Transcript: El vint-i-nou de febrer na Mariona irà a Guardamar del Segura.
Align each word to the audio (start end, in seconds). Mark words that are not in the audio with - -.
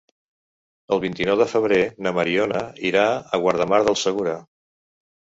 El 0.95 1.01
vint-i-nou 1.01 1.35
de 1.41 1.45
febrer 1.51 1.77
na 2.05 2.13
Mariona 2.19 2.61
irà 2.91 3.03
a 3.11 3.39
Guardamar 3.43 3.79
del 3.89 3.99
Segura. 4.05 4.33